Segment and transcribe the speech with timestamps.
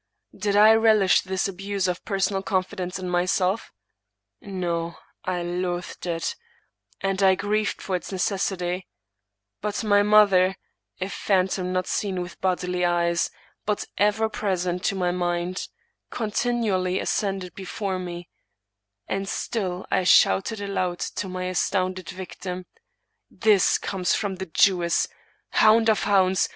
[0.35, 4.59] Did I relish this abuse of per 157 English Mystery Stories sonal confidence in myself?
[4.59, 4.97] No—
[5.31, 6.35] I loathed it,
[7.01, 8.87] and I grieved for its necessity;
[9.61, 10.55] but my mother,
[10.99, 13.29] a phantom not seen with bodily eyes,
[13.67, 15.67] but ever present to my mind,
[16.09, 18.27] continually ascended before me;
[19.07, 22.65] and still I shouted aloud to my as tounded victim,
[23.03, 25.07] * This comes from the Jewess!
[25.51, 26.49] Hound ol hounds